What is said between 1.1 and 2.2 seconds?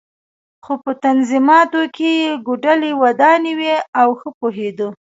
نظمیاتو کې